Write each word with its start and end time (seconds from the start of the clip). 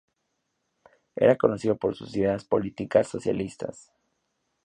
Era 1.15 1.35
conocido 1.37 1.77
por 1.77 1.95
sus 1.95 2.15
ideas 2.17 2.43
políticas 2.43 3.07
socialistas. 3.07 3.91